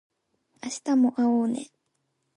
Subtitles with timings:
[0.63, 1.69] 明日も会おうね